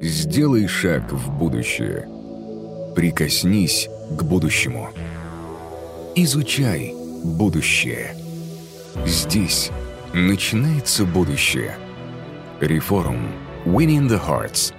[0.00, 2.08] Сделай шаг в будущее.
[2.96, 4.88] Прикоснись к будущему.
[6.14, 8.14] Изучай будущее.
[9.04, 9.70] Здесь
[10.14, 11.76] начинается будущее.
[12.60, 13.30] Реформ.
[13.66, 14.72] Winning the Hearts.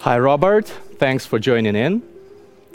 [0.00, 0.66] Hi, Robert.
[0.98, 2.15] Thanks for joining in.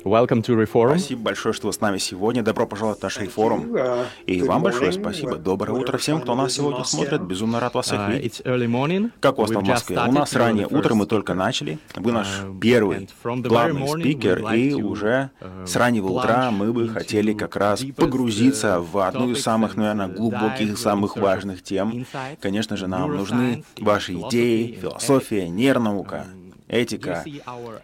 [0.04, 0.97] Welcome to Reform.
[0.97, 2.41] Спасибо большое, что вы с нами сегодня.
[2.41, 3.77] Добро пожаловать в наш форум.
[4.25, 5.36] И вам большое спасибо.
[5.36, 7.21] Доброе утро всем, кто нас сегодня смотрит.
[7.21, 9.11] Безумно рад вас всех Uh, видеть.
[9.19, 10.00] Как у вас там в Москве?
[10.00, 11.77] У нас раннее утро, мы только начали.
[11.95, 16.73] Вы наш Uh, первый the very главный спикер, и уже uh, с раннего утра мы
[16.73, 22.06] бы хотели как раз погрузиться в одну из самых, наверное, глубоких, самых важных тем.
[22.39, 26.25] Конечно же, нам нужны ваши идеи, философия, нейронаука,
[26.71, 27.24] этика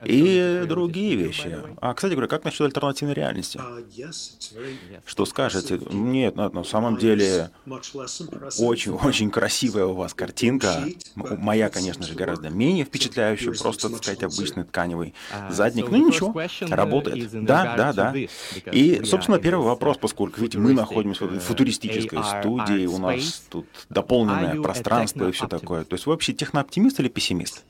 [0.04, 1.58] и другие вещи.
[1.82, 3.60] А, кстати говоря, как насчет альтернативной реальности?
[5.06, 5.80] Что скажете?
[5.92, 10.86] Нет, на на самом деле очень-очень красивая у вас картинка.
[11.16, 15.90] Моя, конечно же, гораздо менее впечатляющая, просто, так сказать, обычный тканевый Uh, задник.
[15.90, 17.30] Ну ничего, uh, работает.
[17.44, 18.14] Да, да, да.
[18.72, 23.68] И, собственно, первый вопрос, поскольку, видите, мы находимся в uh, футуристической студии, у нас тут
[23.90, 25.84] дополненное пространство и все такое.
[25.84, 27.66] То есть вы вообще технооптимист или пессимист?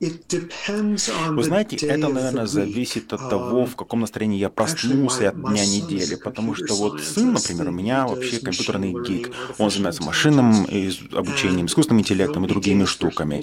[0.00, 6.14] Вы знаете, это, наверное, зависит от того, в каком настроении я проснулся от дня недели.
[6.14, 9.30] Потому что вот сын, например, у меня вообще компьютерный гик.
[9.58, 10.66] Он занимается машинным
[11.12, 13.42] обучением, искусственным интеллектом и другими штуками.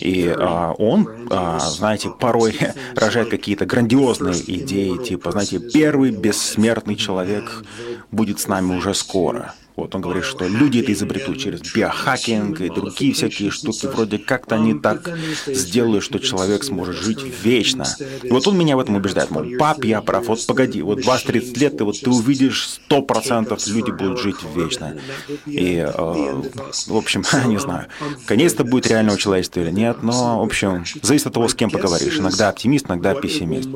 [0.00, 2.58] И а, он, а, знаете, порой
[2.94, 7.64] рожает какие-то грандиозные идеи, типа, знаете, первый бессмертный человек
[8.10, 9.54] будет с нами уже скоро.
[9.76, 13.86] Вот он говорит, что люди это изобретут через биохакинг и другие всякие штуки.
[13.86, 15.10] Вроде как-то они так
[15.46, 17.86] сделают, что человек сможет жить вечно.
[18.22, 19.30] И вот он меня в этом убеждает.
[19.30, 20.28] Мол, пап, я прав.
[20.28, 24.96] Вот погоди, вот 20-30 лет, и вот ты увидишь 100% люди будут жить вечно.
[25.44, 27.86] И, э, в общем, не знаю,
[28.24, 31.70] конец это будет реального человечества или нет, но, в общем, зависит от того, с кем
[31.70, 32.18] поговоришь.
[32.18, 33.68] Иногда оптимист, иногда пессимист.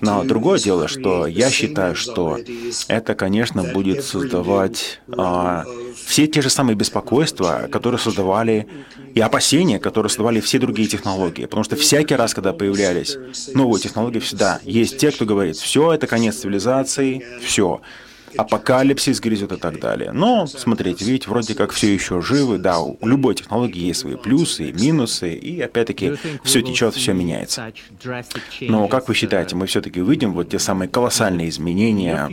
[0.00, 2.38] Но другое дело, что я считаю, что
[2.88, 5.00] это, конечно, будет создавать
[5.42, 5.64] а,
[6.06, 8.68] все те же самые беспокойства, которые создавали,
[9.14, 11.44] и опасения, которые создавали все другие технологии.
[11.44, 13.16] Потому что всякий раз, когда появлялись
[13.54, 17.80] новые технологии, всегда есть те, кто говорит, все, это конец цивилизации, все.
[18.36, 20.12] Апокалипсис грязет и так далее.
[20.12, 24.70] Но, смотрите, видите, вроде как все еще живы, да, у любой технологии есть свои плюсы
[24.70, 27.72] и минусы, и опять-таки все течет, все меняется.
[28.60, 32.30] Но как вы считаете, мы все-таки увидим вот те самые колоссальные изменения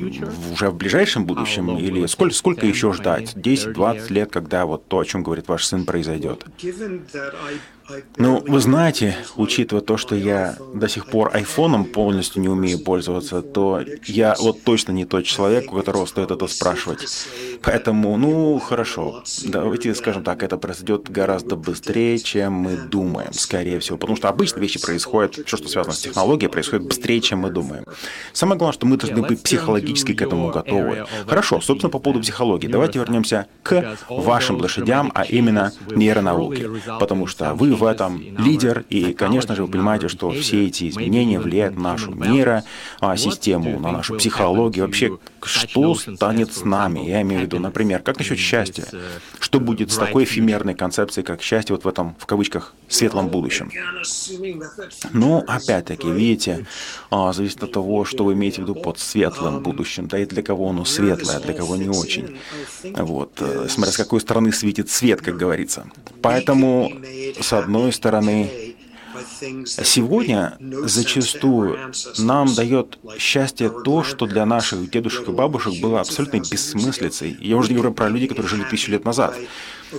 [0.51, 1.77] уже в ближайшем будущем?
[1.77, 3.33] Или сколько, сколько еще ждать?
[3.35, 6.45] 10-20 лет, когда вот то, о чем говорит ваш сын, произойдет?
[8.17, 13.41] Ну, вы знаете, учитывая то, что я до сих пор айфоном полностью не умею пользоваться,
[13.41, 17.07] то я вот точно не тот человек, у которого стоит это спрашивать.
[17.61, 23.97] Поэтому, ну, хорошо, давайте скажем так, это произойдет гораздо быстрее, чем мы думаем, скорее всего.
[23.97, 27.85] Потому что обычно вещи происходят, все, что связано с технологией, происходит быстрее, чем мы думаем.
[28.33, 31.05] Самое главное, что мы должны быть психологически к этому готовы.
[31.27, 32.67] Хорошо, собственно, по поводу психологии.
[32.67, 36.69] Давайте вернемся к вашим лошадям, а именно нейронауке.
[36.99, 41.39] Потому что вы в этом лидер, и, конечно же, вы понимаете, что все эти изменения
[41.39, 44.85] влияют на нашу нейросистему, на нашу психологию.
[44.85, 46.99] Вообще, что станет с нами?
[46.99, 48.85] Я имею в виду, например, как насчет счастья?
[49.39, 53.71] Что будет с такой эфемерной концепцией, как счастье вот в этом, в кавычках, светлом будущем?
[55.13, 56.65] Ну, опять-таки, видите,
[57.09, 60.07] а, зависит от того, что вы имеете в виду под светлым будущим.
[60.07, 62.37] Да и для кого оно светлое, а для кого не очень.
[62.83, 65.85] Вот, э, смотря с какой стороны светит свет, как говорится.
[66.21, 66.91] Поэтому,
[67.39, 68.68] с одной стороны,
[69.65, 77.37] Сегодня зачастую нам дает счастье то, что для наших дедушек и бабушек было абсолютной бессмыслицей.
[77.39, 79.35] Я уже говорю про людей, которые жили тысячу лет назад.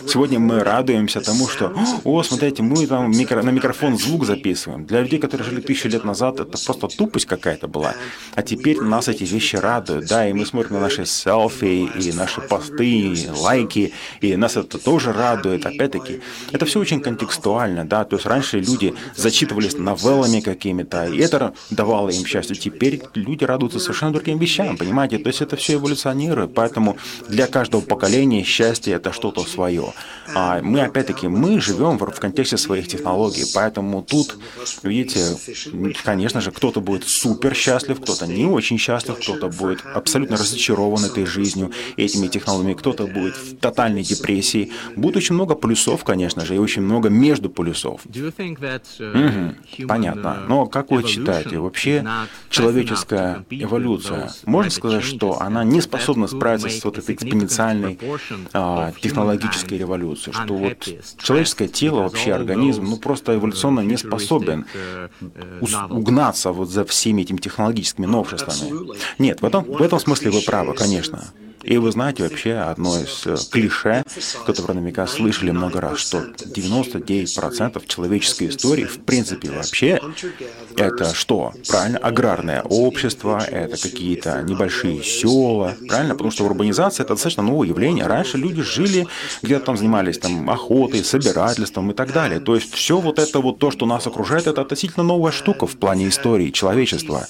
[0.06, 1.72] Сегодня мы радуемся тому, что,
[2.04, 4.86] о, смотрите, мы там микро, на микрофон звук записываем.
[4.86, 7.94] Для людей, которые жили тысячу лет назад, это просто тупость какая-то была.
[8.36, 12.40] А теперь нас эти вещи радуют, да, и мы смотрим на наши селфи, и наши
[12.40, 15.66] посты, и лайки, и нас это тоже радует.
[15.66, 16.20] Опять-таки,
[16.52, 22.10] это все очень контекстуально, да, то есть раньше люди зачитывались новеллами какими-то, и это давало
[22.10, 22.56] им счастье.
[22.56, 25.18] Теперь люди радуются совершенно другим вещам, понимаете?
[25.18, 26.96] То есть это все эволюционирует, поэтому
[27.28, 29.92] для каждого поколения счастье это что-то свое.
[30.34, 34.38] А мы, опять-таки, мы живем в, в контексте своих технологий, поэтому тут,
[34.82, 35.36] видите,
[36.04, 41.26] конечно же, кто-то будет супер счастлив, кто-то не очень счастлив, кто-то будет абсолютно разочарован этой
[41.26, 44.72] жизнью, этими технологиями, кто-то будет в тотальной депрессии.
[44.96, 48.00] Будет очень много плюсов, конечно же, и очень много между полюсов.
[48.98, 50.44] Угу, понятно.
[50.48, 52.04] Но как вы считаете, вообще
[52.48, 57.98] человеческая эволюция, можно сказать, что она не способна справиться с вот этой экспоненциальной
[58.52, 60.88] а, технологической революцией, что вот
[61.18, 64.66] человеческое тело, вообще организм, ну просто эволюционно не способен
[65.88, 68.96] угнаться вот за всеми этими технологическими новшествами.
[69.18, 71.24] Нет, в этом, в этом смысле вы правы, конечно.
[71.62, 74.02] И вы знаете вообще одно из э, клише,
[74.46, 80.00] которое наверняка слышали много раз, что 99% человеческой истории, в принципе, вообще,
[80.76, 81.52] это что?
[81.68, 81.98] Правильно?
[81.98, 86.14] Аграрное общество, это какие-то небольшие села, правильно?
[86.14, 88.06] Потому что урбанизация— это достаточно новое явление.
[88.06, 89.06] Раньше люди жили,
[89.42, 92.40] где-то там занимались там, охотой, собирательством и так далее.
[92.40, 95.76] То есть все вот это вот то, что нас окружает, это относительно новая штука в
[95.76, 97.26] плане истории человечества.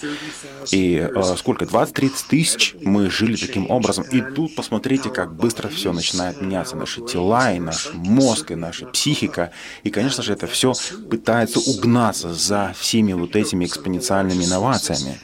[0.71, 1.65] И э, сколько?
[1.65, 4.05] 20-30 тысяч мы жили таким образом.
[4.13, 6.77] И и тут посмотрите, как быстро все начинает меняться.
[6.77, 9.53] Наши тела, и наш мозг, и наша психика.
[9.83, 10.75] И, конечно же, это все
[11.11, 15.19] пытается угнаться за всеми вот этими экспоненциальными инновациями.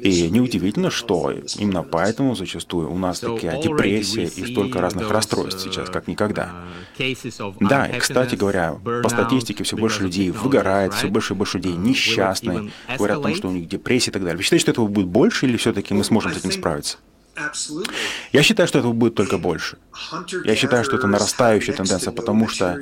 [0.00, 5.90] И неудивительно, что именно поэтому зачастую у нас такая депрессия и столько разных расстройств сейчас,
[5.90, 6.64] как никогда.
[7.60, 11.74] Да, и, кстати говоря, по статистике все больше людей выгорает, все больше и больше людей
[11.74, 14.36] несчастны, говорят о том, что у них депрессия и так далее.
[14.36, 16.98] Вы считаете, что этого будет больше или все-таки мы сможем с этим справиться?
[18.32, 19.76] Я считаю, что этого будет только больше.
[20.44, 22.78] Я считаю, что это нарастающая тенденция, потому что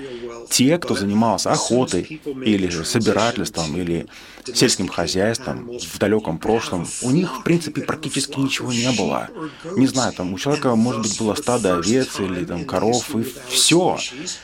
[0.51, 4.07] те, кто занимался охотой или же собирательством или
[4.55, 9.29] сельским хозяйством в далеком прошлом, у них, в принципе, практически ничего не было.
[9.77, 13.99] Не знаю, там у человека, может быть, было стадо овец или там коров, и все.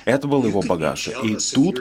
[0.05, 1.12] Это было его богатство.
[1.22, 1.81] И тут,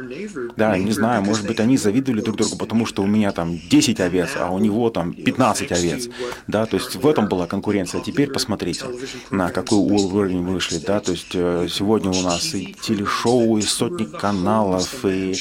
[0.55, 3.99] да, не знаю, может быть, они завидовали друг другу, потому что у меня там 10
[3.99, 6.07] овец, а у него там 15 овец.
[6.47, 8.01] Да, то есть в этом была конкуренция.
[8.01, 8.85] А теперь посмотрите,
[9.29, 14.05] на какой уровень вышли, да, то есть э, сегодня у нас и телешоу, и сотни
[14.05, 15.35] каналов, и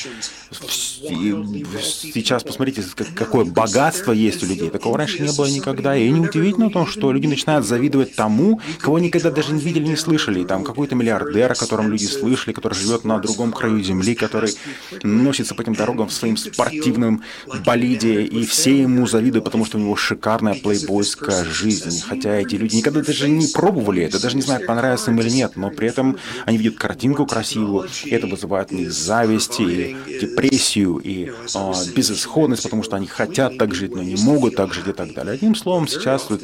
[2.13, 2.83] сейчас посмотрите,
[3.15, 4.71] какое богатство есть у людей.
[4.71, 5.97] Такого раньше не было никогда.
[5.97, 10.45] И неудивительно то, что люди начинают завидовать тому, кого никогда даже не видели, не слышали.
[10.45, 14.55] Там какой-то миллиардер, о котором люди слышали, который живет на другом краю земли, который
[15.03, 17.23] носится по этим дорогам в своим спортивном
[17.65, 22.03] болиде, и все ему завидуют, потому что у него шикарная плейбойская жизнь.
[22.07, 25.53] Хотя эти люди никогда даже не пробовали это, даже не знают, понравится им или нет,
[25.57, 26.17] но при этом
[26.47, 32.63] они видят картинку красивую, и это вызывает у них зависть и депрессию и э, безысходность,
[32.63, 35.35] потому что они хотят так жить, но не могут так жить и так далее.
[35.35, 36.43] Одним словом, сейчас вот,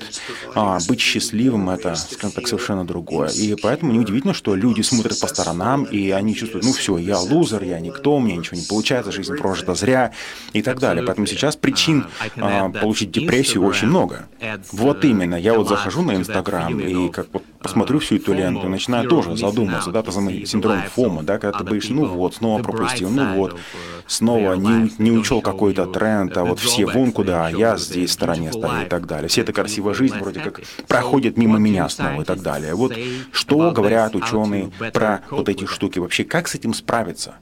[0.55, 3.31] э, быть счастливым это, скажем так, совершенно другое.
[3.31, 7.62] И поэтому неудивительно, что люди смотрят по сторонам, и они чувствуют, ну все, я лузер,
[7.62, 10.12] я никто, у меня ничего не получается, жизнь прожита зря
[10.53, 11.05] и так далее.
[11.05, 12.06] Поэтому сейчас причин
[12.37, 14.29] э, получить депрессию очень много.
[14.73, 18.69] Вот именно, я вот захожу на Инстаграм и как вот посмотрю всю эту ленту и
[18.69, 20.13] начинаю тоже задумываться, да, это
[20.47, 23.59] синдром ФОМа, да, когда ты боишься, ну вот, снова пропустил, ну вот,
[24.07, 28.13] снова не, не учел какой-то тренд, а вот все вон куда, а я здесь в
[28.15, 29.29] стороне стою и так далее.
[29.29, 32.75] Все эта красивая жизнь вроде как проходит мимо меня снова и так далее.
[32.75, 32.93] Вот
[33.33, 35.99] что говорят ученые про вот эти штуки?
[35.99, 37.37] Вообще, как с этим справиться?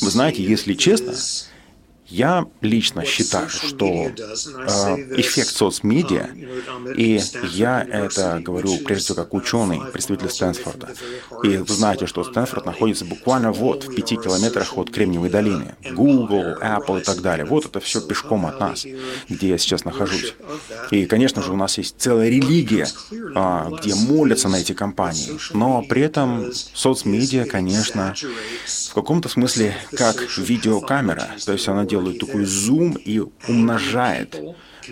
[0.00, 1.14] Вы знаете, если честно,
[2.08, 4.10] я лично считаю, что э,
[5.16, 6.28] эффект соцмедиа,
[6.96, 7.20] и
[7.52, 10.90] я это говорю прежде всего как ученый, представитель Стэнфорда,
[11.42, 16.56] и вы знаете, что Стэнфорд находится буквально вот в пяти километрах от Кремниевой долины, Google,
[16.60, 17.46] Apple и так далее.
[17.46, 18.86] Вот это все пешком от нас,
[19.28, 20.34] где я сейчас нахожусь.
[20.90, 22.88] И, конечно же, у нас есть целая религия,
[23.34, 28.14] а, где молятся на эти компании, но при этом соцмедиа, конечно,
[28.90, 34.40] в каком-то смысле как видеокамера, то есть она делает такой зум и умножает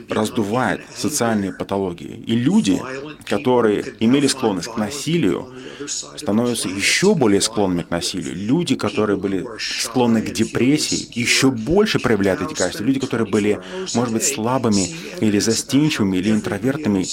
[0.08, 2.22] раздувает социальные патологии.
[2.26, 2.80] И люди,
[3.26, 5.48] которые имели склонность к насилию,
[5.86, 8.34] становятся еще более склонными к насилию.
[8.34, 12.84] Люди, которые были склонны к депрессии, еще больше проявляют эти качества.
[12.84, 13.60] Люди, которые были,
[13.94, 14.88] может быть, слабыми
[15.20, 17.04] или застенчивыми, или интровертами,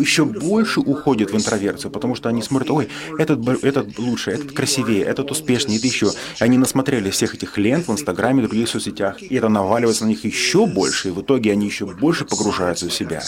[0.00, 5.02] еще больше уходят в интроверцию, потому что они смотрят, ой, этот, этот лучше, этот красивее,
[5.02, 6.10] этот успешнее, это еще.
[6.38, 10.66] Они насмотрели всех этих лент в Инстаграме, других соцсетях, и это наваливается на них еще
[10.66, 13.22] больше, и в итоге они еще больше погружаются в себя.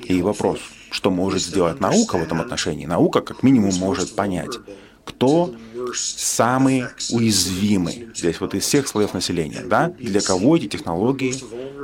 [0.00, 0.58] И вопрос,
[0.90, 2.86] что может сделать наука в этом отношении?
[2.86, 4.58] Наука как минимум может понять,
[5.04, 5.54] кто
[5.94, 9.92] самый уязвимый здесь вот из всех слоев населения, да?
[9.98, 11.34] Для кого эти технологии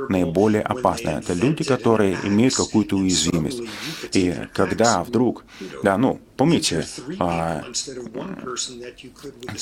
[0.09, 1.09] наиболее опасны.
[1.09, 3.61] Это люди, которые имеют какую-то уязвимость.
[4.13, 5.43] И когда вдруг,
[5.81, 6.85] да, ну, помните,
[7.19, 7.63] а,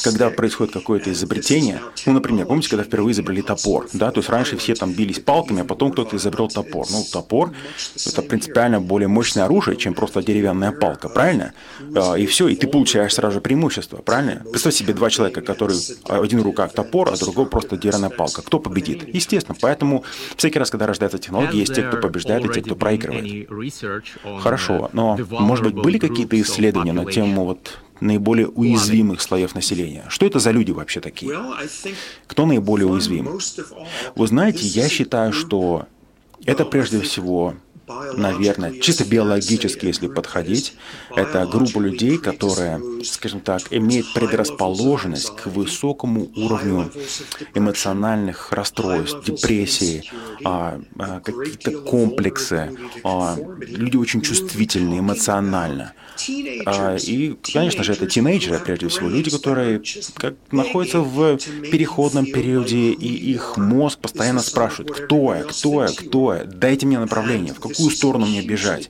[0.04, 4.58] когда происходит какое-то изобретение, ну, например, помните, когда впервые изобрели топор, да, то есть раньше
[4.58, 6.88] все там бились палками, а потом кто-то изобрел топор.
[6.92, 7.52] Ну, топор—
[8.06, 11.54] это принципиально более мощное оружие, чем просто деревянная палка, правильно?
[11.96, 14.44] А, и все, и ты получаешь сразу же преимущество, правильно?
[14.50, 18.42] Представь себе два человека, которые один в руках топор, а другой просто деревянная палка.
[18.42, 19.14] Кто победит?
[19.14, 19.58] Естественно.
[19.62, 20.04] Поэтому
[20.36, 23.48] всякий раз, когда рождается технология, есть те, кто побеждает, и те, кто проигрывает.
[24.42, 30.06] Хорошо, но, может быть, были какие-то исследования на тему вот наиболее уязвимых слоев населения.
[30.10, 31.38] Что это за люди вообще такие?
[32.28, 33.40] Кто наиболее уязвим?
[34.16, 35.88] Вы знаете, я считаю, что
[36.46, 37.56] это прежде всего
[37.88, 40.76] наверное, чисто биологически, если подходить,
[41.16, 46.92] это группа людей, которая, скажем так, имеет предрасположенность к высокому уровню
[47.54, 50.10] эмоциональных расстройств, депрессии,
[50.44, 52.72] а, а, какие-то комплексы.
[53.04, 55.94] А, люди очень чувствительны эмоционально.
[56.28, 59.82] И, конечно же, это тинейджеры, прежде всего, люди, которые
[60.16, 61.38] как, находятся в
[61.72, 67.00] переходном периоде, и их мозг постоянно спрашивает, кто я, кто я, кто я, дайте мне
[67.00, 68.90] направление, в какую сторону мне бежать.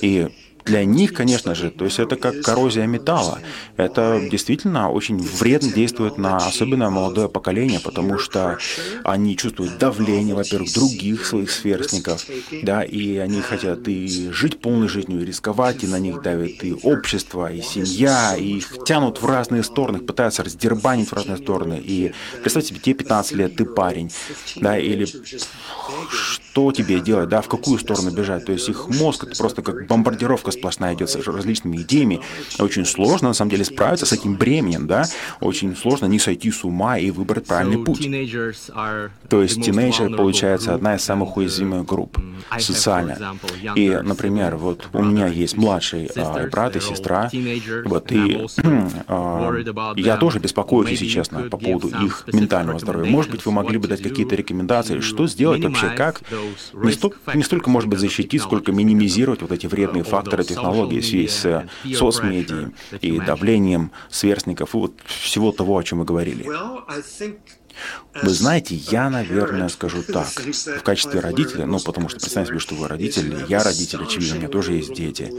[0.00, 0.28] И
[0.68, 3.40] для них, конечно же, то есть это как коррозия металла.
[3.76, 8.58] Это действительно очень вредно действует на особенно молодое поколение, потому что
[9.04, 12.24] они чувствуют давление, во-первых, других своих сверстников,
[12.62, 16.74] да, и они хотят и жить полной жизнью, и рисковать, и на них давит и
[16.74, 21.80] общество, и семья, и их тянут в разные стороны, пытаются раздербанить в разные стороны.
[21.82, 24.10] И представьте себе, тебе 15 лет, ты парень,
[24.56, 25.06] да, или
[26.10, 28.44] что тебе делать, да, в какую сторону бежать.
[28.44, 32.20] То есть их мозг это просто как бомбардировка сплошная идет с различными идеями.
[32.58, 35.04] Очень сложно, на самом деле, справиться с этим бременем, да.
[35.40, 38.00] Очень сложно не сойти с ума и выбрать правильный путь.
[39.28, 42.18] То есть тинейджеры, получается, одна из самых уязвимых групп
[42.58, 43.36] социально.
[43.74, 47.30] И, например, вот у меня есть младший а, брат и сестра,
[47.84, 48.46] вот, и
[49.08, 49.54] а,
[49.96, 53.10] я тоже беспокоюсь, если честно, по поводу их ментального здоровья.
[53.10, 56.22] Может быть, вы могли бы дать какие-то рекомендации, что сделать вообще, как
[56.72, 61.06] не, столько, не столько, может быть, защитить, сколько минимизировать вот эти вредные факторы технологий в
[61.06, 66.46] связи с соцмедией и давлением сверстников и вот всего того, о чем мы говорили.
[68.22, 72.74] Вы знаете, я, наверное, скажу так, в качестве родителя, ну, потому что представьте себе, что
[72.74, 75.32] вы родители, я родитель, очевидно, у меня тоже есть дети.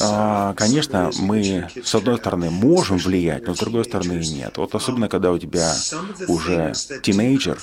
[0.00, 4.56] А, конечно, мы, с одной стороны, можем влиять, но с другой стороны, нет.
[4.56, 5.74] Вот особенно, когда у тебя
[6.28, 6.72] уже
[7.02, 7.58] тинейджер,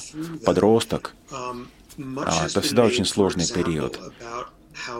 [0.46, 4.00] подросток, а, это всегда очень сложный период.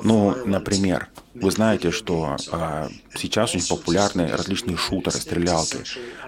[0.04, 5.78] Ну, например, вы знаете, что а, сейчас очень популярны различные шутеры, стрелялки.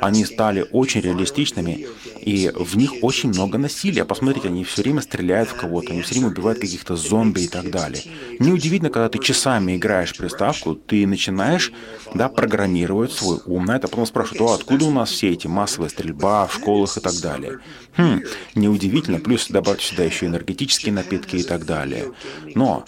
[0.02, 1.88] Они стали очень реалистичными,
[2.22, 4.04] и в них очень много насилия.
[4.04, 7.70] Посмотрите, они все время стреляют в кого-то, они все время убивают каких-то зомби и так
[7.70, 8.02] далее.
[8.40, 11.72] Неудивительно, когда ты часами играешь приставку, ты начинаешь
[12.14, 15.90] да, программировать свой ум на это, потом спрашивают, о, откуда у нас все эти массовая
[15.90, 17.60] стрельба в школах и так далее.
[17.98, 18.22] Хм,
[18.56, 22.12] неудивительно, плюс добавьте сюда еще энергетические напитки и так далее.
[22.56, 22.86] Но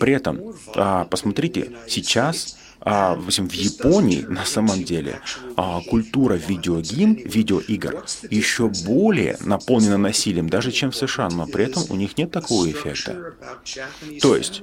[0.00, 5.20] при этом, а, посмотрите, Смотрите, сейчас а, в Японии на самом деле
[5.56, 11.84] а, культура видеогейм, видеоигр еще более наполнена насилием, даже чем в США, но при этом
[11.88, 13.34] у них нет такого эффекта.
[14.20, 14.62] То есть,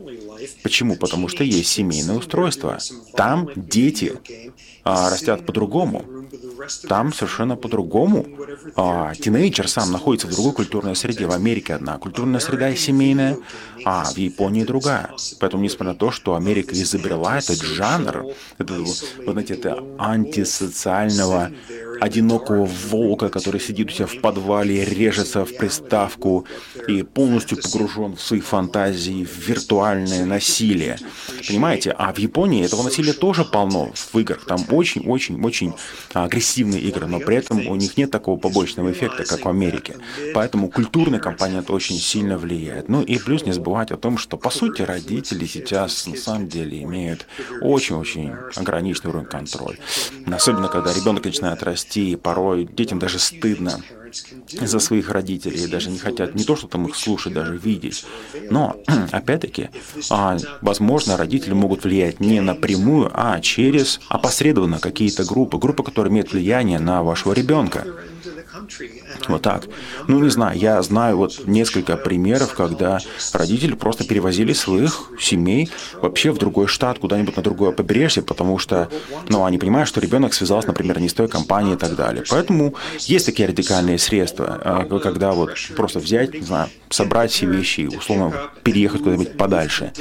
[0.63, 0.95] почему?
[0.95, 2.77] Потому что есть семейное устройство.
[3.15, 4.13] Там дети
[4.83, 6.05] а, растят по-другому.
[6.87, 8.25] Там совершенно по-другому.
[8.75, 11.25] А, тинейджер сам находится в другой культурной среде.
[11.25, 13.37] В Америке одна культурная среда семейная,
[13.85, 15.11] а в Японии другая.
[15.39, 18.25] Поэтому, несмотря на то, что Америка изобрела этот жанр,
[18.57, 21.51] это, вы знаете, это антисоциального
[22.01, 26.45] одинокого волка, который сидит у себя в подвале, режется в приставку
[26.87, 30.97] и полностью погружен в свои фантазии, в виртуальное насилие.
[31.47, 31.91] Понимаете?
[31.91, 34.45] А в Японии этого насилия тоже полно в играх.
[34.45, 35.73] Там очень-очень-очень
[36.13, 39.95] агрессивные игры, но при этом у них нет такого побочного эффекта, как в Америке.
[40.33, 42.89] Поэтому культурный компонент очень сильно влияет.
[42.89, 46.83] Ну и плюс не забывать о том, что по сути родители сейчас на самом деле
[46.83, 47.25] имеют
[47.61, 49.77] очень-очень ограниченный уровень контроля.
[50.27, 53.79] Особенно когда ребенок начинает расти, порой детям даже стыдно
[54.61, 58.05] за своих родителей, даже не хотят не то, что там их слушать, даже видеть.
[58.51, 58.75] Но,
[59.11, 59.69] опять-таки,
[60.11, 66.31] а, возможно, родители могут влиять не напрямую, а через опосредованно какие-то группы, группы, которые имеют
[66.31, 67.87] влияние на вашего ребенка.
[69.27, 69.65] Вот так.
[70.07, 72.99] Ну, не знаю, я знаю вот несколько примеров, когда
[73.33, 75.69] родители просто перевозили своих семей
[76.01, 78.89] вообще в другой штат, куда-нибудь на другое побережье, потому что,
[79.29, 82.23] ну, они понимают, что ребенок связался, например, не с той компанией и так далее.
[82.29, 87.81] Поэтому есть такие радикальные средства, а, когда вот просто взять, не знаю, собрать все вещи
[87.81, 88.33] и, условно,
[88.63, 89.93] переехать куда-нибудь подальше.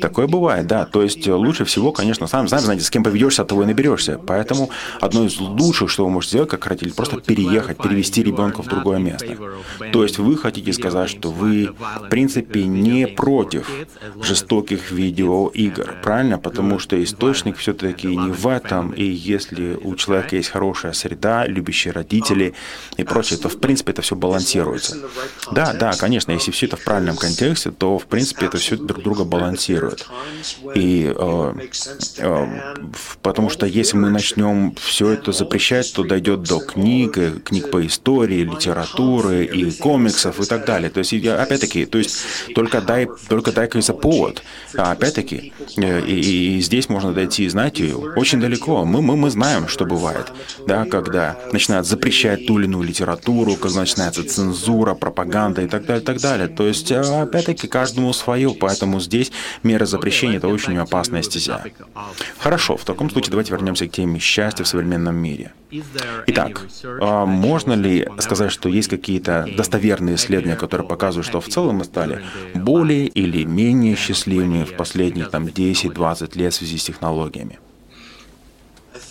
[0.00, 0.84] Такое бывает, да.
[0.84, 4.18] То есть лучше всего, конечно, сами, сами знаете, с кем поведешься, от того и наберешься.
[4.18, 4.70] Поэтому
[5.00, 8.98] одно из лучших, что вы можете сделать, как родитель, просто переехать, перевести ребенка в другое
[8.98, 9.36] место.
[9.92, 13.70] То есть вы хотите сказать, что вы, в принципе, не против
[14.20, 16.38] жестоких видеоигр, правильно?
[16.38, 21.92] Потому что источник все-таки не в этом, и если у человека есть хорошая среда, любящие
[21.92, 22.54] родители
[22.96, 24.96] и прочее, то, в принципе, это все балансируется.
[25.52, 29.02] Да, да, конечно, если все это в правильном контексте, то, в принципе, это все друг
[29.02, 30.06] друга балансирует.
[30.74, 31.54] И э,
[32.18, 32.74] э,
[33.22, 38.42] потому что если мы начнем все это запрещать, то дойдет до книг, книг по истории,
[38.44, 40.90] литературы и комиксов и так далее.
[40.90, 42.18] То есть, опять-таки, то есть
[42.54, 44.42] только дай, только дай какой-то повод.
[44.76, 48.84] А опять-таки, э, и, и здесь можно дойти, знаете, очень далеко.
[48.84, 50.32] Мы, мы, мы знаем, что бывает,
[50.66, 56.02] да, когда начинают запрещать ту или иную литературу, когда начинается цензура, пропаганда и так далее,
[56.02, 56.48] и так далее.
[56.48, 61.64] То есть, э, опять-таки, каждому свое, поэтому здесь мера запрещения– это очень опасная стезя.
[62.38, 65.52] Хорошо, в таком случае давайте вернемся к теме счастья в современном мире.
[66.26, 66.66] Итак,
[67.00, 67.26] а
[67.74, 72.22] можно ли сказать, что есть какие-то достоверные исследования, которые показывают, что в целом мы стали
[72.54, 77.58] более или менее счастливыми в последние там, 10-20 лет в связи с технологиями?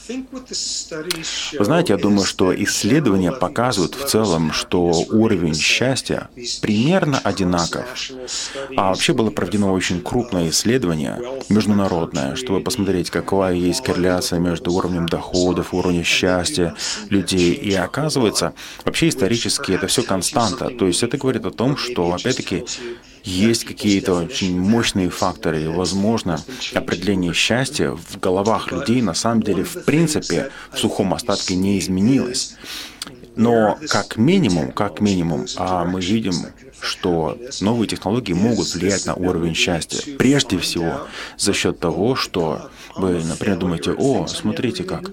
[0.08, 6.30] Вы знаете, я думаю, что исследования показывают в целом, что уровень счастья
[6.62, 7.86] примерно одинаков.
[8.78, 15.06] А вообще было проведено очень крупное исследование, международное, чтобы посмотреть, какая есть корреляция между уровнем
[15.06, 16.76] доходов, уровнем счастья
[17.10, 17.54] людей.
[17.54, 18.54] И оказывается,
[18.86, 20.70] вообще исторически это все константа.
[20.70, 22.64] То есть это говорит о том, что, опять-таки,
[23.24, 26.40] есть какие-то очень мощные факторы, и, возможно,
[26.74, 32.56] определение счастья в головах людей на самом деле в принципе в сухом остатке не изменилось.
[33.36, 36.34] Но как минимум, как минимум, а мы видим,
[36.80, 40.16] что новые технологии могут влиять на уровень счастья.
[40.18, 45.10] Прежде всего за счет того, что вы, например, думаете, о, смотрите как,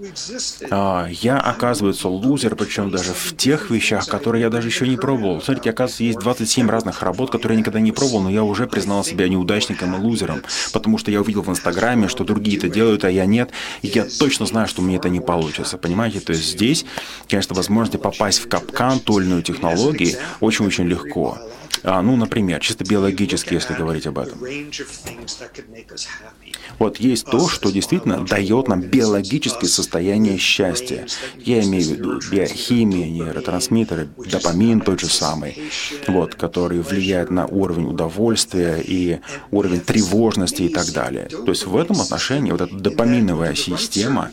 [0.70, 5.40] а, я, оказывается, лузер, причем даже в тех вещах, которые я даже еще не пробовал.
[5.40, 9.04] Смотрите, оказывается, есть 27 разных работ, которые я никогда не пробовал, но я уже признал
[9.04, 13.10] себя неудачником и лузером, потому что я увидел в Инстаграме, что другие это делают, а
[13.10, 13.50] я нет,
[13.82, 16.20] и я точно знаю, что мне это не получится, понимаете?
[16.20, 16.84] То есть здесь,
[17.28, 21.38] конечно, возможность попасть в капкан той технологии очень-очень легко.
[21.82, 24.38] А, ну, например, чисто биологически, если говорить об этом.
[26.78, 31.06] Вот есть то, что действительно дает нам биологическое состояние счастья.
[31.38, 35.58] Я имею в виду биохимия, нейротрансмиттеры, допамин тот же самый,
[36.06, 41.26] вот, который влияет на уровень удовольствия и уровень тревожности и так далее.
[41.26, 44.30] То есть в этом отношении вот эта допаминовая система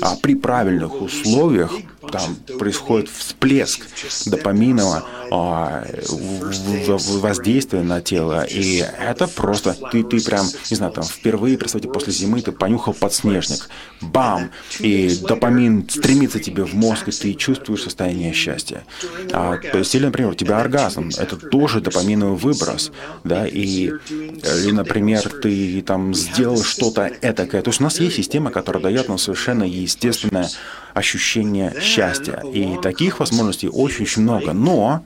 [0.00, 1.72] а при правильных условиях
[2.10, 3.86] там происходит всплеск
[4.26, 5.84] допаминового а,
[7.20, 12.12] воздействия на тело, и это просто ты, ты прям, не знаю, там впервые, представьте, после
[12.12, 13.68] зимы ты понюхал подснежник,
[14.00, 18.84] бам, и допамин стремится тебе в мозг, и ты чувствуешь состояние счастья.
[19.32, 22.90] А, то есть, или, например, у тебя оргазм, это тоже допаминовый выброс,
[23.24, 27.62] да, и, или, например, ты там сделал что-то этакое.
[27.62, 30.48] То есть у нас есть система, которая дает нам совершенно естественное
[30.94, 32.42] ощущение счастья.
[32.52, 34.52] И таких возможностей очень-очень много.
[34.52, 35.04] Но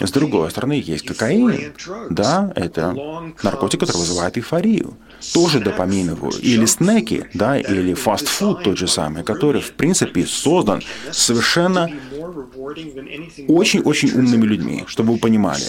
[0.00, 1.72] с другой стороны, есть кокаин.
[2.10, 2.94] Да, это
[3.42, 4.96] наркотик, который вызывает эйфорию.
[5.32, 6.32] Тоже допаминовую.
[6.40, 11.90] Или снеки, да, или фастфуд тот же самый, который, в принципе, создан совершенно
[13.48, 15.64] очень-очень умными людьми, чтобы вы понимали.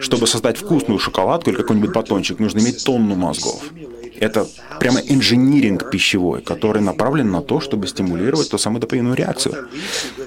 [0.00, 3.64] Чтобы создать вкусную шоколадку или какой-нибудь батончик, нужно иметь тонну мозгов.
[4.20, 4.46] Это
[4.80, 9.68] прямо инжиниринг пищевой, который направлен на то, чтобы стимулировать ту самую допаминовую реакцию.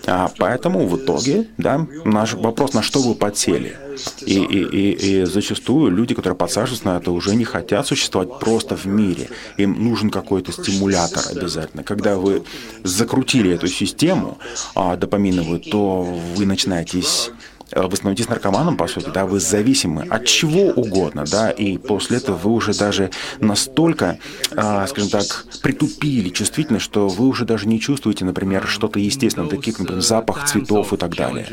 [0.07, 3.77] А поэтому в итоге, да, наш вопрос, на что вы подсели.
[4.25, 8.75] И, и, и, и зачастую люди, которые подсаживаются на это, уже не хотят существовать просто
[8.75, 9.29] в мире.
[9.57, 11.83] Им нужен какой-то стимулятор обязательно.
[11.83, 12.43] Когда вы
[12.83, 14.37] закрутили эту систему
[14.75, 16.03] а, допаминовую, то
[16.35, 16.99] вы начинаете
[17.75, 22.35] вы становитесь наркоманом, по сути, да, вы зависимы от чего угодно, да, и после этого
[22.35, 24.17] вы уже даже настолько,
[24.55, 29.75] а, скажем так, притупили чувствительность, что вы уже даже не чувствуете, например, что-то естественное, такие,
[29.77, 31.47] например, запах цветов и так далее.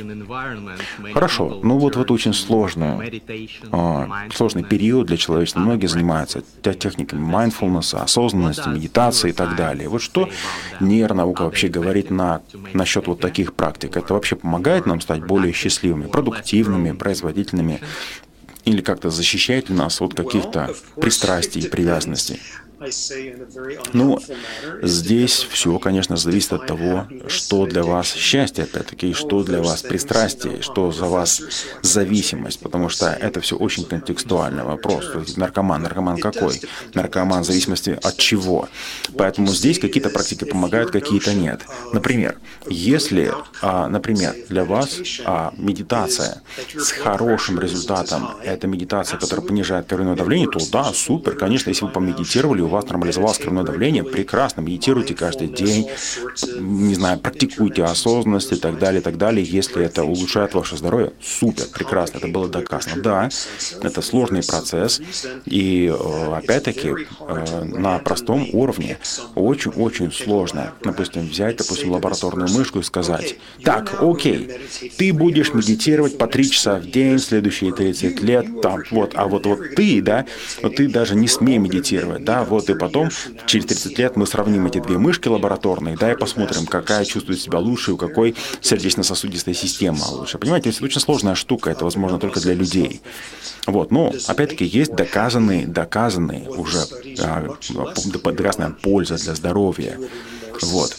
[1.12, 3.02] Хорошо, ну вот в это очень сложно,
[3.72, 5.60] а, сложный период для человечества.
[5.60, 9.88] Многие занимаются техниками mindfulness, осознанности, медитации и так далее.
[9.88, 10.28] Вот что
[10.80, 13.96] нейронаука вообще говорит на, насчет вот таких практик?
[13.96, 17.80] Это вообще помогает нам стать более счастливыми, продуктивными, производительными
[18.64, 22.40] или как-то защищает нас от каких-то пристрастий и привязанностей?
[23.94, 24.18] Ну,
[24.82, 30.60] здесь все, конечно, зависит от того, что для вас счастье, опять-таки, что для вас пристрастие,
[30.60, 31.40] что за вас
[31.80, 35.10] зависимость, потому что это все очень контекстуальный вопрос.
[35.36, 36.60] Наркоман, наркоман какой?
[36.92, 38.68] Наркоман в зависимости от чего?
[39.16, 41.62] Поэтому здесь какие-то практики помогают, какие-то нет.
[41.94, 42.36] Например,
[42.68, 46.42] если, а, например, для вас а, медитация
[46.74, 51.90] с хорошим результатом, это медитация, которая понижает кровяное давление, то да, супер, конечно, если вы
[51.90, 55.88] помедитировали, у вас нормализовалось кровяное давление, прекрасно, медитируйте каждый день,
[56.58, 59.44] не знаю, практикуйте осознанность и так далее, и так далее.
[59.44, 63.02] Если это улучшает ваше здоровье, супер, прекрасно, это было доказано.
[63.02, 63.28] Да,
[63.82, 65.00] это сложный процесс,
[65.44, 68.98] и э, опять-таки э, на простом уровне
[69.34, 74.50] очень-очень сложно, допустим, взять, допустим, лабораторную мышку и сказать, так, окей,
[74.96, 79.46] ты будешь медитировать по 3 часа в день следующие 30 лет, там, вот, а вот,
[79.46, 80.26] вот ты, да,
[80.62, 83.10] вот ты даже не смей медитировать, да, вот вот и потом,
[83.46, 87.58] через 30 лет, мы сравним эти две мышки лабораторные, да, и посмотрим, какая чувствует себя
[87.58, 90.38] лучше, у какой сердечно-сосудистая система лучше.
[90.38, 93.00] Понимаете, это очень сложная штука, это возможно только для людей.
[93.66, 96.78] Вот, но, опять-таки, есть доказанные, доказанные уже
[97.18, 97.56] а,
[98.06, 99.98] доказанная польза для здоровья.
[100.62, 100.96] Вот.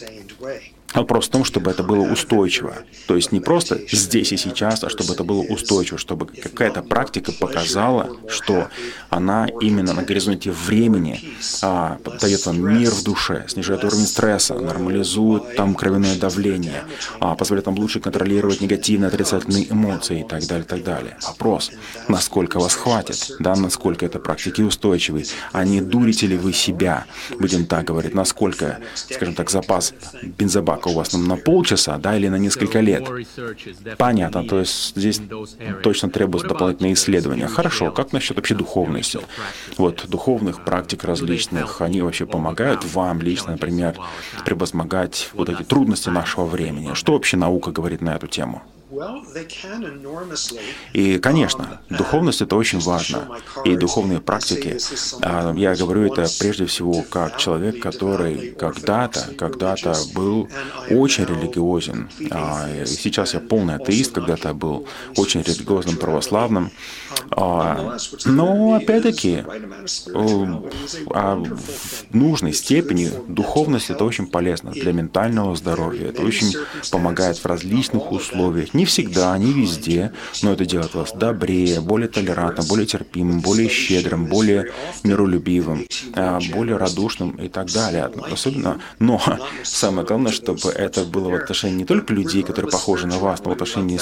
[0.94, 2.74] Вопрос в том, чтобы это было устойчиво.
[3.06, 7.30] То есть не просто здесь и сейчас, а чтобы это было устойчиво, чтобы какая-то практика
[7.32, 8.68] показала, что
[9.10, 11.20] она именно на горизонте времени
[11.62, 16.84] а, дает вам мир в душе, снижает уровень стресса, нормализует там кровяное давление,
[17.20, 21.18] а, позволяет вам лучше контролировать негативные, отрицательные эмоции и так далее, так далее.
[21.26, 21.70] Вопрос,
[22.08, 27.04] насколько вас хватит, да, насколько это практики устойчивы, а не дурите ли вы себя,
[27.38, 32.28] будем так говорить, насколько, скажем так, запас бензобака собака у вас на, полчаса, да, или
[32.28, 33.08] на несколько лет.
[33.98, 35.20] Понятно, то есть здесь
[35.82, 37.48] точно требуются дополнительные исследования.
[37.48, 39.20] Хорошо, как насчет вообще духовности?
[39.76, 43.96] Вот духовных практик различных, они вообще помогают вам лично, например,
[44.44, 46.94] превозмогать вот эти трудности нашего времени.
[46.94, 48.62] Что вообще наука говорит на эту тему?
[50.92, 53.28] И, конечно, духовность это очень важно.
[53.64, 54.78] И духовные практики,
[55.22, 60.48] а, я говорю это прежде всего как человек, который когда-то, когда-то был
[60.90, 62.08] очень религиозен.
[62.30, 66.70] А, сейчас я полный атеист, когда-то был очень религиозным православным.
[67.30, 69.44] А, но, опять-таки,
[70.06, 70.62] в
[72.10, 76.08] нужной степени духовность это очень полезно для ментального здоровья.
[76.08, 76.54] Это очень
[76.90, 82.66] помогает в различных условиях не всегда, не везде, но это делает вас добрее, более толерантным,
[82.66, 84.72] более терпимым, более щедрым, более
[85.04, 88.10] миролюбивым, а, более радушным и так далее.
[88.32, 89.22] Особенно, но
[89.62, 93.50] самое главное, чтобы это было в отношении не только людей, которые похожи на вас, но
[93.50, 94.00] в отношении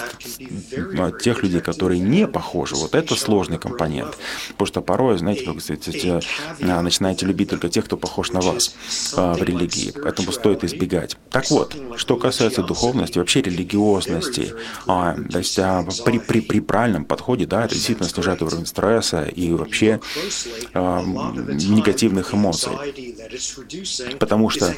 [0.99, 2.75] а, тех людей, которые не похожи.
[2.77, 4.17] Вот это сложный компонент.
[4.51, 6.25] Потому что порой, знаете, как сказать,
[6.63, 8.75] а, начинаете любить только тех, кто похож на вас
[9.13, 9.93] в религии.
[10.03, 11.17] Поэтому стоит избегать.
[11.31, 14.55] Так вот, что касается духовности, вообще религиозности,
[14.87, 19.25] а, то есть а, при, при, при правильном подходе, да, это действительно снижает уровень стресса
[19.25, 20.01] и вообще
[20.75, 22.73] а, негативных эмоций.
[24.19, 24.75] Потому что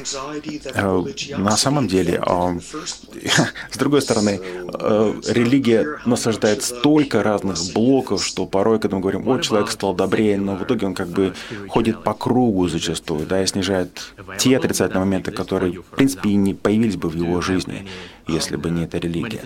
[0.75, 1.03] а,
[1.37, 2.57] на самом деле, а,
[3.71, 4.39] с другой стороны,
[4.73, 10.37] а, религия насаждает столько разных блоков, что порой, когда мы говорим, о, человек стал добрее,
[10.37, 11.33] но в итоге он как бы
[11.67, 16.53] ходит по кругу зачастую, да, и снижает те отрицательные моменты, которые, в принципе, и не
[16.53, 17.87] появились бы в его жизни,
[18.29, 19.41] если бы не эта религия.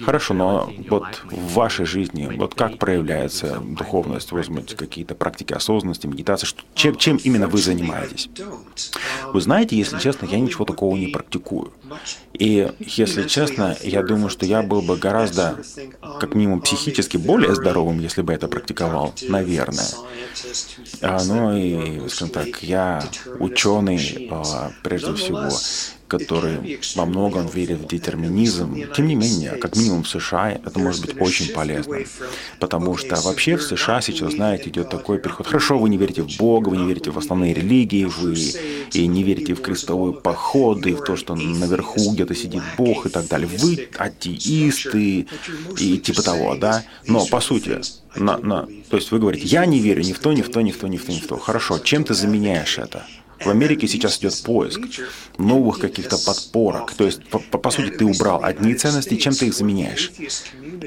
[0.00, 6.46] Хорошо, но вот в вашей жизни, вот как проявляется духовность, возьмите какие-то практики осознанности, медитации,
[6.46, 8.28] что, чем, чем именно вы занимаетесь?
[9.32, 11.72] Вы знаете, если честно, я ничего такого не практикую.
[12.32, 15.62] И, если честно, я думаю, что я был бы гораздо,
[16.20, 19.86] как минимум, психически более здоровым, если бы это практиковал, наверное.
[21.00, 23.04] А, ну и, скажем так, я
[23.38, 25.48] ученый, а, прежде всего,
[26.18, 28.92] который во многом верит в детерминизм.
[28.94, 31.98] Тем не менее, как минимум в США это может быть очень полезно.
[32.60, 35.46] Потому что вообще в США сейчас, знаете, идет такой переход.
[35.46, 38.36] Хорошо, вы не верите в Бога, вы не верите в основные религии, вы
[38.92, 43.26] и не верите в крестовые походы, в то, что наверху где-то сидит Бог и так
[43.28, 43.48] далее.
[43.48, 45.26] Вы атеисты
[45.78, 46.84] и типа того, да?
[47.06, 47.80] Но по сути,
[48.16, 50.60] на, на, то есть вы говорите, я не верю ни в то, ни в то,
[50.60, 51.36] ни в то, ни в то, ни в то.
[51.36, 53.04] Хорошо, чем ты заменяешь это?
[53.44, 54.80] В Америке сейчас идет поиск
[55.38, 56.92] новых каких-то подпорок.
[56.94, 60.12] То есть, по, по, сути, ты убрал одни ценности, чем ты их заменяешь?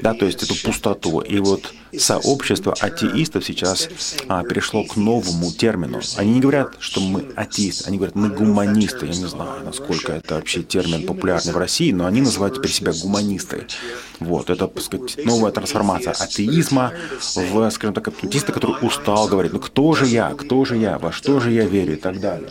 [0.02, 1.20] Да, то есть эту пустоту.
[1.20, 3.88] И вот сообщество атеистов сейчас
[4.28, 6.00] а, перешло к новому термину.
[6.16, 9.06] Они не говорят, что мы атеисты, они говорят, мы гуманисты.
[9.06, 12.92] Я не знаю, насколько это вообще термин популярный в России, но они называют теперь себя
[12.92, 13.66] гуманисты.
[14.20, 16.92] Вот, это, так сказать, новая трансформация атеизма
[17.34, 21.12] в, скажем так, атеиста, который устал, говорит, ну кто же я, кто же я, во
[21.12, 22.47] что же я верю и так далее.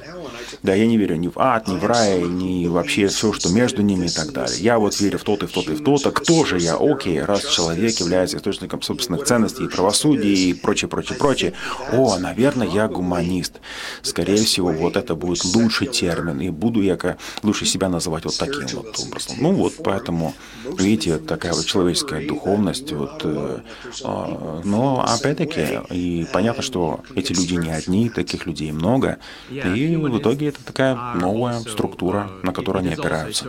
[0.63, 3.82] Да, я не верю ни в ад, ни в рай, ни вообще все, что между
[3.82, 4.58] ними и так далее.
[4.60, 6.06] Я вот верю в тот и в тот и в тот.
[6.06, 6.78] А кто же я?
[6.80, 11.54] Окей, раз человек является источником собственных ценностей и правосудия и прочее, прочее, прочее.
[11.91, 13.60] О, наверное, я гуманист.
[14.02, 16.39] Скорее всего, вот это будет лучший термин.
[16.41, 16.98] И буду я
[17.43, 19.38] лучше себя называть вот таким вот образом.
[19.39, 20.34] Ну вот, поэтому,
[20.78, 22.91] видите, такая вот человеческая духовность.
[22.91, 23.60] Вот, э,
[24.04, 29.17] э, но опять-таки, и понятно, что эти люди не одни, таких людей много.
[29.50, 33.46] И в итоге это такая новая структура, на которую они опираются.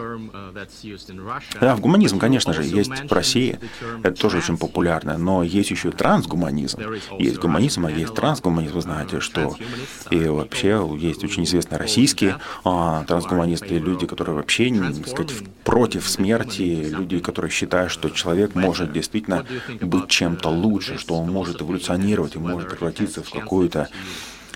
[1.60, 3.58] Да, в гуманизм, конечно же, есть в России,
[4.02, 6.80] это тоже очень популярно, но есть еще трансгуманизм.
[7.18, 9.56] Есть гуманизм, а есть трансгуманизм, вы знаете, что
[10.10, 15.32] и вообще есть очень известные российские а, трансгуманисты, люди, которые вообще, так сказать,
[15.64, 19.46] против смерти, люди, которые считают, что человек может действительно
[19.80, 23.88] быть чем-то лучше, что он может эволюционировать и может превратиться в какую-то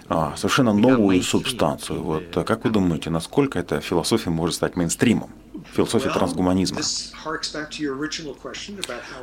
[0.08, 2.02] а, совершенно новую субстанцию.
[2.02, 5.30] Вот как вы думаете, насколько эта философия может стать мейнстримом?
[5.74, 6.80] Философии трансгуманизма.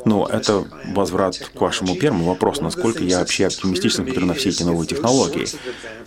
[0.06, 4.64] Но это возврат к вашему первому вопросу, насколько я вообще оптимистичен, смотрю на все эти
[4.64, 5.48] новые технологии.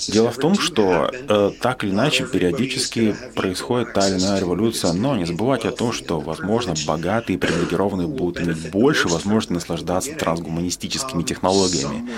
[0.08, 5.16] Дело в том, что э, так или иначе периодически происходит та или иная революция, но
[5.16, 11.22] не забывайте о том, что, возможно, богатые и привилегированные будут иметь больше возможности наслаждаться трансгуманистическими
[11.22, 12.08] технологиями,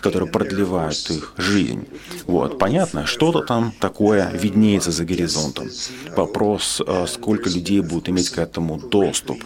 [0.00, 1.86] которые продлевают их жизнь.
[2.26, 5.68] Вот, понятно, что-то там такое виднеется за горизонтом.
[6.16, 9.42] Вопрос, э, сколько людей будут иметь к этому доступ.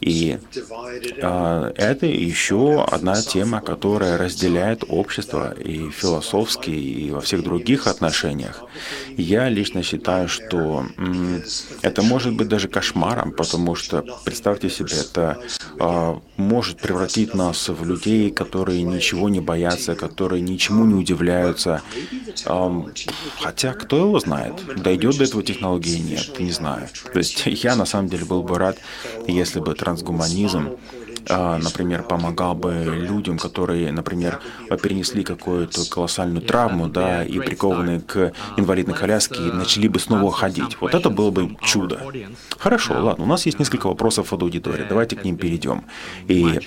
[0.00, 0.36] И
[1.22, 8.64] э, это еще одна тема, которая разделяет общество и философски, и во всех других отношениях.
[9.16, 11.42] Я лично считаю, что м,
[11.82, 15.38] это может быть даже кошмаром, потому что, представьте себе, это
[15.78, 21.82] э, может превратить нас в людей, которые ничего не боятся, которые ничему не удивляются.
[22.46, 22.82] Э,
[23.40, 26.88] хотя, кто его знает, дойдет до этого технологии нет, не знаю.
[27.12, 28.78] То есть я на самом деле был бы рад,
[29.26, 30.76] если бы трансгуманизм
[31.28, 34.40] например, помогал бы людям, которые, например,
[34.82, 40.76] перенесли какую-то колоссальную травму, да, и прикованы к инвалидной коляске, и начали бы снова ходить.
[40.80, 42.00] Вот это было бы чудо.
[42.58, 45.84] Хорошо, ладно, у нас есть несколько вопросов от аудитории, давайте к ним перейдем.
[46.28, 46.60] И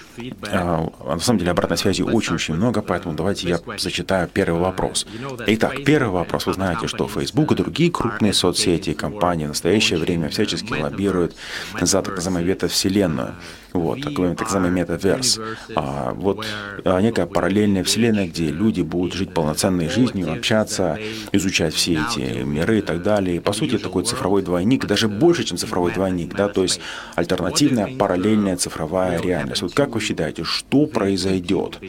[0.52, 5.06] а, на самом деле обратной связи очень-очень много, поэтому давайте я зачитаю первый вопрос.
[5.48, 6.46] Итак, первый вопрос.
[6.46, 11.36] Вы знаете, что Facebook и другие крупные соцсети и компании в настоящее время всячески лоббируют
[11.80, 13.36] за так называемую ветовселенную.
[13.74, 14.00] Вот,
[14.46, 15.40] так называемый метаверс.
[15.76, 16.46] А, вот
[16.84, 20.98] а, некая параллельная вселенная, где люди будут жить полноценной жизнью, общаться,
[21.32, 23.38] изучать все эти миры и так далее.
[23.38, 26.80] И, по сути, такой цифровой двойник, даже больше, чем цифровой двойник, да, то есть
[27.16, 29.62] альтернативная параллельная цифровая реальность.
[29.62, 31.80] Вот как вы считаете, что произойдет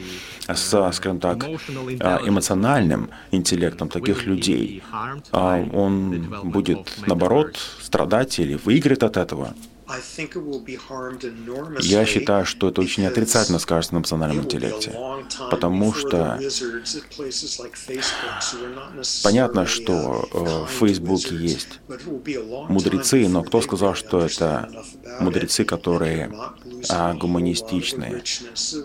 [0.48, 1.44] с, скажем так,
[2.00, 4.82] а, эмоциональным интеллектом таких людей?
[5.32, 9.54] А, он будет, наоборот, страдать или выиграет от этого?
[11.80, 14.92] Я считаю, что это очень отрицательно скажется на национальном интеллекте,
[15.50, 16.40] потому что
[19.22, 21.80] понятно, что в Фейсбуке есть
[22.68, 24.68] мудрецы, но кто сказал, что это
[25.20, 26.32] мудрецы, которые
[26.88, 28.22] а, гуманистичные,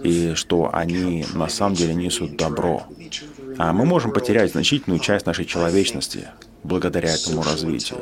[0.03, 2.83] и что они на самом деле несут добро.
[3.57, 6.29] А мы можем потерять значительную часть нашей человечности,
[6.63, 7.99] благодаря этому развитию.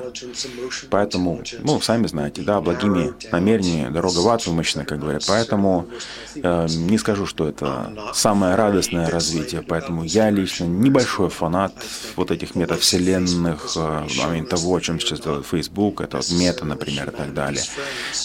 [0.90, 5.24] Поэтому, ну, сами знаете, да, благими намерениями дорога в ад вымощена, как говорят.
[5.28, 5.88] Поэтому
[6.36, 9.62] э, не скажу, что это самое радостное развитие.
[9.62, 11.74] Поэтому я лично небольшой фанат
[12.16, 17.16] вот этих метавселенных, э, того, о чем сейчас делает Facebook, это вот мета, например, и
[17.16, 17.64] так далее.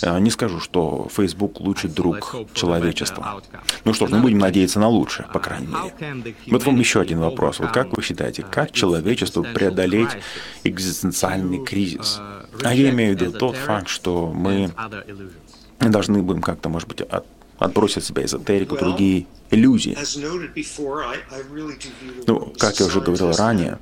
[0.03, 3.43] Э, не скажу, что Facebook лучший друг человечества.
[3.85, 6.35] Ну что ж, мы будем надеяться на лучшее, по крайней мере.
[6.47, 7.61] Вот вам еще один вопрос.
[7.61, 10.11] Вот как вы считаете, как человечеству преодолеть
[10.65, 12.21] экзистенциальный кризис.
[12.63, 14.71] А я имею в виду тот факт, что мы
[15.81, 17.27] должны будем как-то, может быть, от,
[17.59, 19.97] отбросить от себя эзотерику, другие иллюзии.
[22.27, 23.79] Ну, как я уже говорил ранее,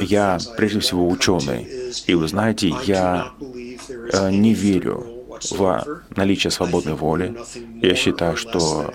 [0.00, 1.68] я прежде всего ученый.
[2.06, 3.32] И вы знаете, я
[4.12, 5.15] э, не верю
[5.50, 7.36] в наличие свободной воли.
[7.82, 8.92] Я считаю, что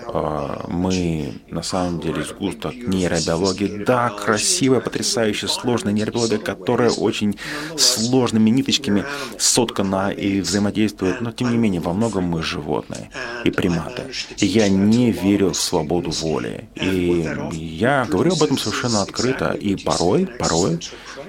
[0.66, 3.84] э, мы на самом деле сгусток нейробиологии.
[3.84, 7.38] Да, красивая, потрясающая, сложная нейробиология, которая очень
[7.76, 9.04] сложными ниточками
[9.38, 13.10] соткана и взаимодействует, но тем не менее во многом мы животные
[13.44, 14.02] и приматы.
[14.38, 16.68] И я не верю в свободу воли.
[16.74, 19.52] И я говорю об этом совершенно открыто.
[19.52, 20.80] И порой, порой,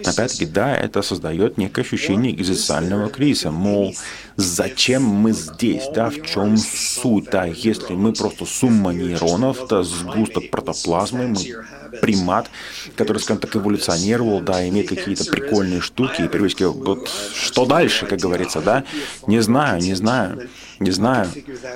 [0.05, 3.51] опять-таки, да, это создает некое ощущение экзистенциального кризиса.
[3.51, 3.95] Мол,
[4.35, 10.49] зачем мы здесь, да, в чем суть, да, если мы просто сумма нейронов, да, сгусток
[10.49, 12.49] протоплазмы, мы примат,
[12.95, 16.63] который, скажем так, эволюционировал, да, имеет какие-то прикольные штуки и привычки.
[16.63, 18.83] Вот что дальше, как говорится, да?
[19.27, 20.49] Не знаю, не знаю,
[20.83, 21.27] не знаю.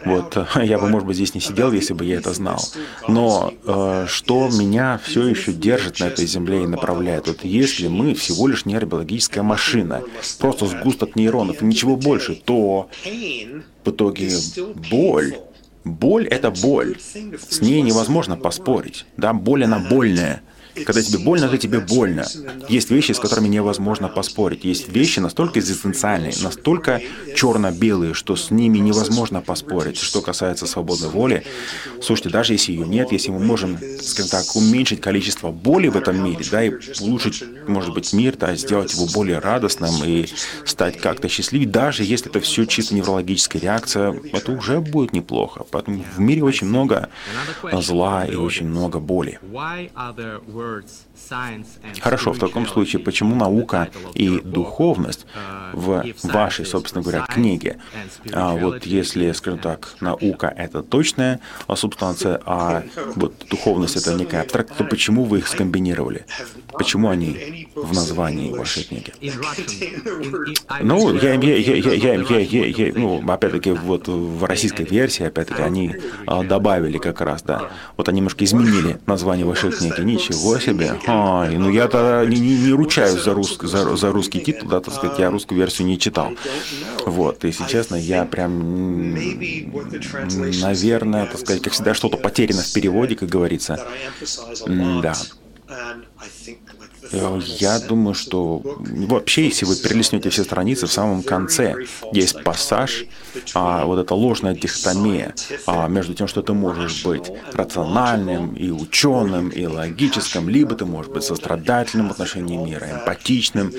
[0.05, 2.59] Вот я бы, может быть, здесь не сидел, если бы я это знал.
[3.07, 8.13] Но э, что меня все еще держит на этой земле и направляет, вот если мы
[8.13, 10.03] всего лишь нейробиологическая машина,
[10.39, 12.89] просто сгусток нейронов и ничего больше, то
[13.83, 14.31] в итоге
[14.89, 15.37] боль
[15.87, 16.97] Боль— это боль.
[16.99, 19.05] С ней невозможно поспорить.
[19.15, 20.41] Да, боль, она больная.
[20.85, 22.25] Когда тебе больно, то тебе больно.
[22.69, 24.63] Есть вещи, с которыми невозможно поспорить.
[24.63, 27.01] Есть вещи настолько экзистенциальные, настолько
[27.35, 29.97] черно-белые, что с ними невозможно поспорить.
[29.97, 31.45] Что касается свободной воли,
[32.01, 36.23] слушайте, даже если ее нет, если мы можем, скажем так, уменьшить количество боли в этом
[36.23, 40.27] мире, да, и улучшить, может быть, мир, да, сделать его более радостным и
[40.65, 45.65] стать как-то счастливее, даже если это все чисто неврологическая реакция, это уже будет неплохо.
[45.69, 47.09] Поэтому в мире очень много
[47.73, 49.39] зла и очень много боли.
[50.67, 51.06] words.
[52.01, 55.25] Хорошо, в таком случае, почему наука и духовность
[55.73, 57.77] в вашей, собственно говоря, книге?
[58.33, 61.39] А вот если, скажем так, наука— это точная
[61.75, 62.83] субстанция, а
[63.15, 66.25] вот духовность— это некая абстракция, то почему вы их скомбинировали?
[66.73, 69.13] Почему они в названии вашей книги?
[70.81, 75.23] Ну, я, я, я, я, я, я, я, я ну, опять-таки, вот в российской версии,
[75.23, 80.01] опять-таки, они а, добавили как раз, да, вот они немножко изменили название вашей книги.
[80.01, 80.93] Ничего себе.
[81.07, 84.93] Ой, ну я-то не, не, не ручаюсь за, рус, за, за русский титул, да, так
[84.93, 86.33] сказать, я русскую версию не читал.
[87.05, 89.13] Вот, если честно, я прям,
[90.61, 93.85] наверное, так сказать, как всегда, что-то потеряно в переводе, как говорится.
[94.67, 95.15] Да.
[97.11, 101.75] Э, я думаю, что вообще, если вы перелистнете все страницы, в самом конце
[102.11, 103.05] есть пассаж,
[103.53, 105.33] а, вот эта ложная дихотомия
[105.65, 111.11] а, между тем, что ты можешь быть рациональным и ученым, и логическим, либо ты можешь
[111.11, 113.71] быть сострадательным в отношении мира, эмпатичным,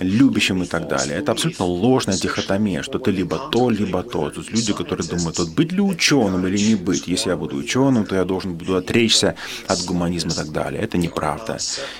[0.00, 1.18] любящим и так далее.
[1.18, 4.30] Это абсолютно ложная дихотомия, что ты либо то, либо то.
[4.30, 7.08] Тут люди, которые думают, вот быть ли ученым или не быть.
[7.08, 9.34] Если я буду ученым, то я должен буду отречься
[9.66, 10.82] от гуманизма и так далее.
[10.82, 11.58] Это неправда.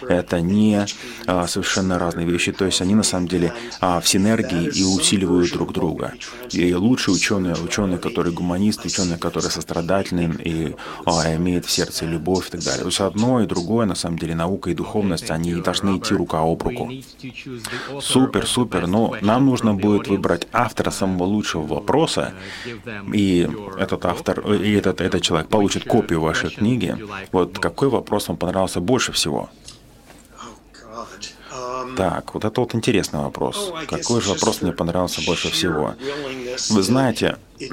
[0.08, 0.86] Это не
[1.26, 2.52] а, совершенно разные вещи.
[2.52, 6.14] То есть они на самом деле а, в синергии и усиливают друг друга.
[6.50, 10.74] И лучшие ученые, ученые, которые гуманисты, ученые, которые сострадательны и
[11.06, 12.80] а, имеют в сердце любовь и так далее.
[12.80, 16.40] То есть одно и другое, на самом деле, наука и духовность, они должны идти рука
[16.40, 16.90] об руку.
[18.00, 18.86] Супер, супер.
[18.86, 22.32] Но нам нужно будет выбрать автора самого лучшего вопроса,
[23.12, 23.48] и
[23.78, 26.96] этот автор, и этот, этот человек получит копию вашей книги.
[27.32, 29.50] Вот какой вопрос вам понравился больше всего?
[31.96, 33.72] Так, вот это вот интересный вопрос.
[33.86, 35.94] Какой же вопрос мне понравился больше всего?
[36.70, 37.36] Вы знаете,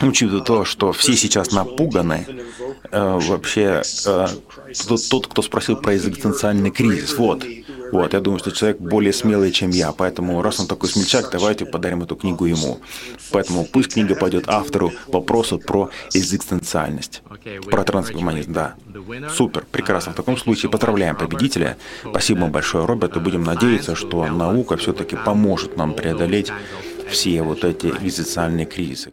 [0.00, 2.26] Учитывая то, что все сейчас напуганы,
[2.92, 4.26] э, вообще э,
[5.10, 7.44] тот, кто спросил про экзистенциальный кризис, вот,
[7.92, 11.66] вот, я думаю, что человек более смелый, чем я, поэтому раз он такой смельчак, давайте
[11.66, 12.78] подарим эту книгу ему.
[13.30, 17.22] Поэтому пусть книга пойдет автору вопросу про экзистенциальность,
[17.70, 18.74] про трансгуманизм, да.
[19.34, 20.12] Супер, прекрасно.
[20.12, 21.76] В таком случае поздравляем победителя.
[22.08, 26.52] Спасибо вам большое, Роберт, и будем надеяться, что наука все-таки поможет нам преодолеть
[27.08, 29.12] все вот эти экзистенциальные кризисы.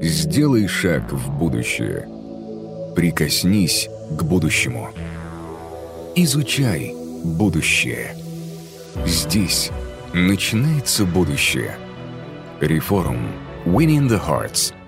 [0.00, 2.08] Сделай шаг в будущее.
[2.96, 4.90] Прикоснись к будущему.
[6.14, 6.94] Изучай
[7.24, 8.16] будущее.
[9.06, 9.70] Здесь
[10.12, 11.76] начинается будущее.
[12.60, 13.32] Реформ.
[13.64, 14.74] Winning the Hearts–